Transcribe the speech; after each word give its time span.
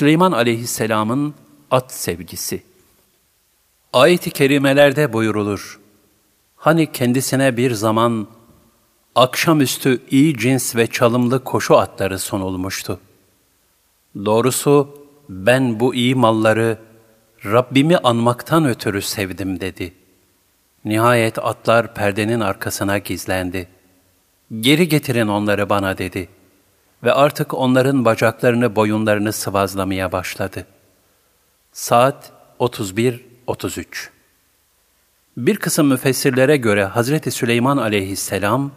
Süleyman 0.00 0.32
aleyhisselamın 0.32 1.34
at 1.70 1.92
sevgisi. 1.92 2.62
Ayet-i 3.92 4.30
kerimelerde 4.30 5.12
buyurulur. 5.12 5.80
Hani 6.56 6.92
kendisine 6.92 7.56
bir 7.56 7.70
zaman 7.70 8.26
akşamüstü 9.14 10.02
iyi 10.10 10.38
cins 10.38 10.76
ve 10.76 10.86
çalımlı 10.86 11.44
koşu 11.44 11.76
atları 11.76 12.18
sunulmuştu. 12.18 13.00
Doğrusu 14.24 14.98
ben 15.28 15.80
bu 15.80 15.94
iyi 15.94 16.14
malları 16.14 16.78
Rabbimi 17.44 17.96
anmaktan 17.96 18.64
ötürü 18.64 19.02
sevdim 19.02 19.60
dedi. 19.60 19.94
Nihayet 20.84 21.38
atlar 21.38 21.94
perdenin 21.94 22.40
arkasına 22.40 22.98
gizlendi. 22.98 23.68
Geri 24.60 24.88
getirin 24.88 25.28
onları 25.28 25.68
bana 25.68 25.98
dedi. 25.98 26.28
Ve 27.04 27.12
artık 27.12 27.54
onların 27.54 28.04
bacaklarını 28.04 28.76
boyunlarını 28.76 29.32
sıvazlamaya 29.32 30.12
başladı. 30.12 30.66
Saat 31.72 32.32
31-33 32.60 34.08
Bir 35.36 35.56
kısım 35.56 35.86
müfessirlere 35.86 36.56
göre 36.56 36.84
Hazreti 36.84 37.30
Süleyman 37.30 37.76
aleyhisselam, 37.76 38.70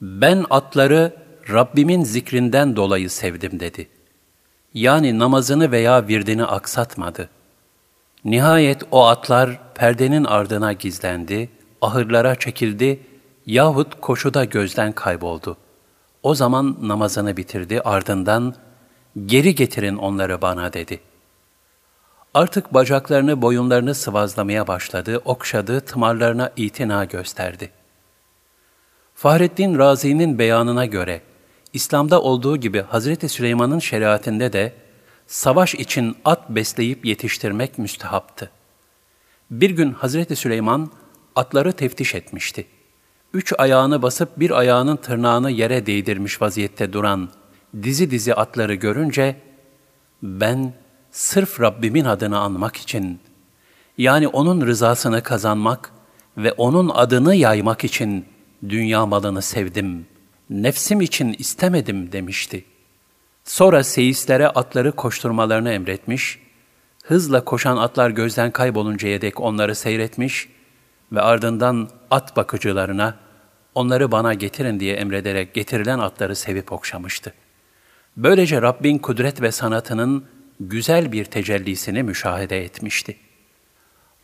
ben 0.00 0.44
atları 0.50 1.12
Rabbimin 1.50 2.04
zikrinden 2.04 2.76
dolayı 2.76 3.10
sevdim 3.10 3.60
dedi. 3.60 3.88
Yani 4.74 5.18
namazını 5.18 5.70
veya 5.70 6.08
virdini 6.08 6.44
aksatmadı. 6.44 7.28
Nihayet 8.24 8.82
o 8.90 9.06
atlar 9.06 9.58
perdenin 9.74 10.24
ardına 10.24 10.72
gizlendi, 10.72 11.48
ahırlara 11.80 12.34
çekildi 12.34 13.00
yahut 13.46 14.00
koşuda 14.00 14.44
gözden 14.44 14.92
kayboldu. 14.92 15.56
O 16.28 16.34
zaman 16.34 16.76
namazını 16.82 17.36
bitirdi 17.36 17.80
ardından 17.80 18.54
geri 19.26 19.54
getirin 19.54 19.96
onları 19.96 20.42
bana 20.42 20.72
dedi. 20.72 21.00
Artık 22.34 22.74
bacaklarını 22.74 23.42
boyunlarını 23.42 23.94
sıvazlamaya 23.94 24.66
başladı, 24.66 25.22
okşadı, 25.24 25.80
tımarlarına 25.80 26.52
itina 26.56 27.04
gösterdi. 27.04 27.70
Fahrettin 29.14 29.78
Razi'nin 29.78 30.38
beyanına 30.38 30.86
göre, 30.86 31.20
İslam'da 31.72 32.22
olduğu 32.22 32.56
gibi 32.56 32.82
Hazreti 32.82 33.28
Süleyman'ın 33.28 33.78
şeriatinde 33.78 34.52
de 34.52 34.72
savaş 35.26 35.74
için 35.74 36.16
at 36.24 36.50
besleyip 36.50 37.04
yetiştirmek 37.04 37.78
müstehaptı. 37.78 38.50
Bir 39.50 39.70
gün 39.70 39.92
Hazreti 39.92 40.36
Süleyman 40.36 40.90
atları 41.36 41.72
teftiş 41.72 42.14
etmişti. 42.14 42.66
Üç 43.34 43.52
ayağını 43.58 44.02
basıp 44.02 44.40
bir 44.40 44.50
ayağının 44.50 44.96
tırnağını 44.96 45.50
yere 45.50 45.86
değdirmiş 45.86 46.42
vaziyette 46.42 46.92
duran 46.92 47.28
dizi 47.82 48.10
dizi 48.10 48.34
atları 48.34 48.74
görünce, 48.74 49.36
ben 50.22 50.72
sırf 51.10 51.60
Rabbimin 51.60 52.04
adını 52.04 52.38
anmak 52.38 52.76
için, 52.76 53.20
yani 53.98 54.28
O'nun 54.28 54.66
rızasını 54.66 55.22
kazanmak 55.22 55.92
ve 56.36 56.52
O'nun 56.52 56.90
adını 56.94 57.34
yaymak 57.34 57.84
için 57.84 58.24
dünya 58.68 59.06
malını 59.06 59.42
sevdim, 59.42 60.06
nefsim 60.50 61.00
için 61.00 61.32
istemedim 61.38 62.12
demişti. 62.12 62.64
Sonra 63.44 63.84
seyislere 63.84 64.48
atları 64.48 64.92
koşturmalarını 64.92 65.70
emretmiş, 65.70 66.38
hızla 67.04 67.44
koşan 67.44 67.76
atlar 67.76 68.10
gözden 68.10 68.50
kayboluncaya 68.50 69.20
dek 69.20 69.40
onları 69.40 69.74
seyretmiş 69.74 70.48
ve 71.12 71.20
ardından 71.20 71.88
at 72.10 72.36
bakıcılarına 72.36 73.14
onları 73.74 74.12
bana 74.12 74.34
getirin 74.34 74.80
diye 74.80 74.94
emrederek 74.94 75.54
getirilen 75.54 75.98
atları 75.98 76.36
sevip 76.36 76.72
okşamıştı. 76.72 77.34
Böylece 78.16 78.62
Rabbin 78.62 78.98
kudret 78.98 79.42
ve 79.42 79.52
sanatının 79.52 80.24
güzel 80.60 81.12
bir 81.12 81.24
tecellisini 81.24 82.02
müşahede 82.02 82.64
etmişti. 82.64 83.16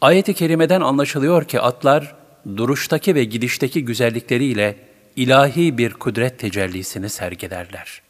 Ayet-i 0.01 0.35
kerimeden 0.35 0.81
anlaşılıyor 0.81 1.45
ki 1.45 1.61
atlar 1.61 2.15
duruştaki 2.57 3.15
ve 3.15 3.25
gidişteki 3.25 3.85
güzellikleriyle 3.85 4.77
ilahi 5.17 5.79
bir 5.79 5.93
kudret 5.93 6.39
tecellisini 6.39 7.09
sergilerler. 7.09 8.03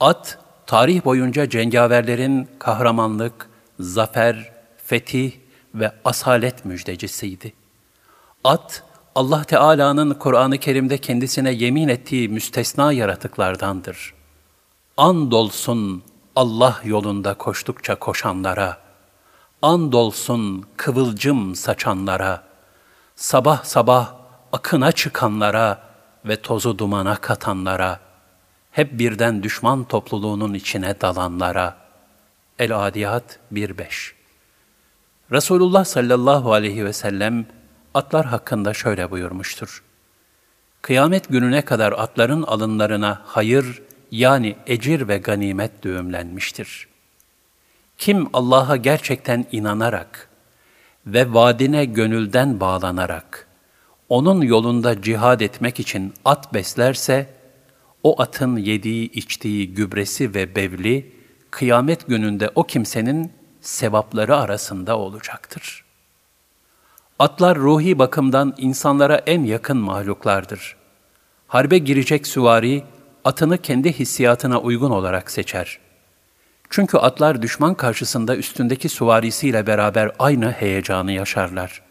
At, 0.00 0.38
tarih 0.66 1.04
boyunca 1.04 1.48
cengaverlerin 1.48 2.48
kahramanlık, 2.58 3.50
zafer, 3.80 4.52
fetih 4.86 5.32
ve 5.74 5.92
asalet 6.04 6.64
müjdecisiydi. 6.64 7.52
At, 8.44 8.82
Allah 9.14 9.44
Teala'nın 9.44 10.14
Kur'an-ı 10.14 10.58
Kerim'de 10.58 10.98
kendisine 10.98 11.50
yemin 11.50 11.88
ettiği 11.88 12.28
müstesna 12.28 12.92
yaratıklardandır. 12.92 14.14
Andolsun 14.96 16.02
Allah 16.36 16.80
yolunda 16.84 17.34
koştukça 17.34 17.94
koşanlara, 17.94 18.78
andolsun 19.62 20.64
kıvılcım 20.76 21.54
saçanlara, 21.54 22.42
sabah 23.16 23.64
sabah 23.64 24.14
akına 24.52 24.92
çıkanlara 24.92 25.82
ve 26.24 26.42
tozu 26.42 26.78
dumana 26.78 27.16
katanlara, 27.16 28.00
hep 28.70 28.98
birden 28.98 29.42
düşman 29.42 29.84
topluluğunun 29.84 30.54
içine 30.54 31.00
dalanlara. 31.00 31.76
El-Adiyat 32.58 33.38
1-5 33.52 34.12
Resulullah 35.32 35.84
sallallahu 35.84 36.52
aleyhi 36.52 36.84
ve 36.84 36.92
sellem 36.92 37.46
atlar 37.94 38.26
hakkında 38.26 38.74
şöyle 38.74 39.10
buyurmuştur. 39.10 39.82
Kıyamet 40.82 41.28
gününe 41.28 41.62
kadar 41.62 41.92
atların 41.92 42.42
alınlarına 42.42 43.22
hayır 43.24 43.82
yani 44.10 44.56
ecir 44.66 45.08
ve 45.08 45.18
ganimet 45.18 45.82
düğümlenmiştir. 45.82 46.88
Kim 47.98 48.28
Allah'a 48.32 48.76
gerçekten 48.76 49.44
inanarak 49.52 50.28
ve 51.06 51.34
vaadine 51.34 51.84
gönülden 51.84 52.60
bağlanarak 52.60 53.46
onun 54.08 54.42
yolunda 54.42 55.02
cihad 55.02 55.40
etmek 55.40 55.80
için 55.80 56.14
at 56.24 56.54
beslerse, 56.54 57.34
o 58.02 58.22
atın 58.22 58.56
yediği, 58.56 59.10
içtiği 59.10 59.74
gübresi 59.74 60.34
ve 60.34 60.56
bevli, 60.56 61.12
kıyamet 61.50 62.06
gününde 62.06 62.50
o 62.54 62.64
kimsenin 62.64 63.32
sevapları 63.60 64.36
arasında 64.36 64.98
olacaktır. 64.98 65.84
Atlar 67.20 67.58
ruhi 67.58 67.98
bakımdan 67.98 68.54
insanlara 68.58 69.16
en 69.16 69.44
yakın 69.44 69.76
mahluklardır. 69.76 70.76
Harbe 71.48 71.78
girecek 71.78 72.26
süvari, 72.26 72.82
atını 73.24 73.58
kendi 73.58 73.92
hissiyatına 73.92 74.60
uygun 74.60 74.90
olarak 74.90 75.30
seçer. 75.30 75.78
Çünkü 76.70 76.98
atlar 76.98 77.42
düşman 77.42 77.74
karşısında 77.74 78.36
üstündeki 78.36 78.88
suvarisiyle 78.88 79.66
beraber 79.66 80.12
aynı 80.18 80.50
heyecanı 80.50 81.12
yaşarlar. 81.12 81.82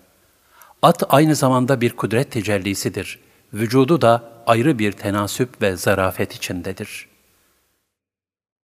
At 0.81 1.03
aynı 1.09 1.35
zamanda 1.35 1.81
bir 1.81 1.95
kudret 1.95 2.31
tecellisidir. 2.31 3.19
Vücudu 3.53 4.01
da 4.01 4.23
ayrı 4.47 4.79
bir 4.79 4.91
tenasüp 4.91 5.61
ve 5.61 5.75
zarafet 5.75 6.35
içindedir.'' 6.35 7.08